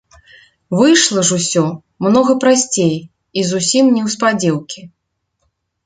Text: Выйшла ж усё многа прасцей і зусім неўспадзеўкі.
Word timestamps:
Выйшла 0.79 1.21
ж 1.29 1.37
усё 1.41 1.63
многа 2.07 2.33
прасцей 2.47 2.95
і 3.39 3.47
зусім 3.53 3.85
неўспадзеўкі. 4.01 4.81